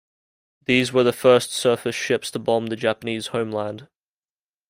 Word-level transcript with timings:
These 0.65 0.91
were 0.91 1.03
the 1.03 1.13
first 1.13 1.51
surface 1.51 1.93
ships 1.93 2.31
to 2.31 2.39
bomb 2.39 2.65
the 2.65 2.75
Japanese 2.75 3.27
homeland. 3.27 3.87